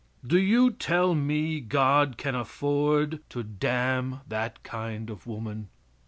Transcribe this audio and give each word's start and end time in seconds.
Do 0.25 0.39
you 0.39 0.71
tell 0.71 1.13
me 1.13 1.59
God 1.59 2.17
can 2.17 2.33
afford 2.33 3.19
to 3.29 3.43
damn 3.43 4.21
that 4.27 4.63
kind 4.63 5.11
of 5.11 5.27
a 5.27 5.29
woman? 5.29 5.69